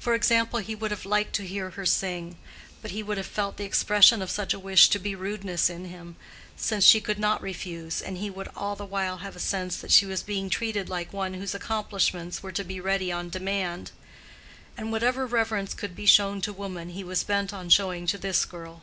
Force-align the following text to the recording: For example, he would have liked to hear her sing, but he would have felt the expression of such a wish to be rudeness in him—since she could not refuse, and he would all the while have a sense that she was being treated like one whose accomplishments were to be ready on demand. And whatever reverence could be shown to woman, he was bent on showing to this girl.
For 0.00 0.14
example, 0.16 0.58
he 0.58 0.74
would 0.74 0.90
have 0.90 1.06
liked 1.06 1.34
to 1.36 1.46
hear 1.46 1.70
her 1.70 1.86
sing, 1.86 2.36
but 2.82 2.90
he 2.90 3.00
would 3.00 3.16
have 3.16 3.28
felt 3.28 3.58
the 3.58 3.64
expression 3.64 4.20
of 4.20 4.28
such 4.28 4.52
a 4.52 4.58
wish 4.58 4.88
to 4.88 4.98
be 4.98 5.14
rudeness 5.14 5.70
in 5.70 5.84
him—since 5.84 6.82
she 6.84 7.00
could 7.00 7.20
not 7.20 7.40
refuse, 7.40 8.02
and 8.02 8.18
he 8.18 8.28
would 8.28 8.48
all 8.56 8.74
the 8.74 8.84
while 8.84 9.18
have 9.18 9.36
a 9.36 9.38
sense 9.38 9.76
that 9.76 9.92
she 9.92 10.04
was 10.04 10.24
being 10.24 10.50
treated 10.50 10.88
like 10.88 11.12
one 11.12 11.34
whose 11.34 11.54
accomplishments 11.54 12.42
were 12.42 12.50
to 12.50 12.64
be 12.64 12.80
ready 12.80 13.12
on 13.12 13.30
demand. 13.30 13.92
And 14.76 14.90
whatever 14.90 15.26
reverence 15.26 15.74
could 15.74 15.94
be 15.94 16.06
shown 16.06 16.40
to 16.40 16.52
woman, 16.52 16.88
he 16.88 17.04
was 17.04 17.22
bent 17.22 17.52
on 17.54 17.68
showing 17.68 18.08
to 18.08 18.18
this 18.18 18.44
girl. 18.44 18.82